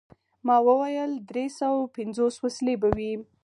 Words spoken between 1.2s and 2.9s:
دری سوه پنځوس وسلې به